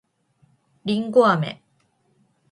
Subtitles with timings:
[0.83, 1.61] りんごあめ